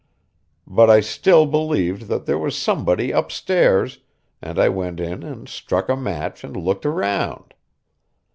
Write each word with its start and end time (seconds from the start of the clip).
But 0.65 0.89
I 0.89 0.99
still 0.99 1.45
believed 1.45 2.07
that 2.07 2.25
there 2.25 2.39
was 2.39 2.57
somebody 2.57 3.11
upstairs, 3.11 3.99
and 4.41 4.57
I 4.57 4.67
went 4.67 4.99
in 4.99 5.21
and 5.21 5.47
struck 5.47 5.89
a 5.89 5.95
match 5.95 6.43
and 6.43 6.57
looked 6.57 6.85
round. 6.85 7.53